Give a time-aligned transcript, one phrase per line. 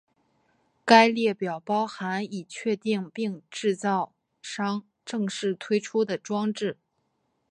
[0.83, 6.79] 该列表包含已确认并制造商正式推出的装置。